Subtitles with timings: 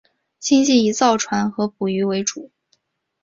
[0.39, 2.49] 经济以造船和捕鱼为主。